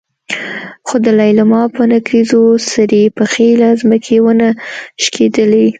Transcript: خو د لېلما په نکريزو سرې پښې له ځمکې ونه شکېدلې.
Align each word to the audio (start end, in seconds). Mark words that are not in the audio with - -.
خو 0.87 0.95
د 1.05 1.07
لېلما 1.19 1.61
په 1.75 1.81
نکريزو 1.93 2.41
سرې 2.71 3.03
پښې 3.17 3.47
له 3.61 3.69
ځمکې 3.81 4.17
ونه 4.25 4.49
شکېدلې. 5.03 5.65